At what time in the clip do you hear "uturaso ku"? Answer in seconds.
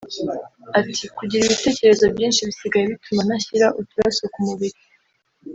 3.79-4.39